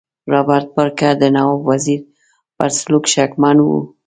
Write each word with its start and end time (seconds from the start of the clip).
رابرټ 0.31 0.65
بارکر 0.75 1.13
د 1.19 1.23
نواب 1.35 1.61
وزیر 1.71 1.99
پر 2.57 2.69
سلوک 2.79 3.05
شکمن 3.13 3.57
وو. 3.61 3.79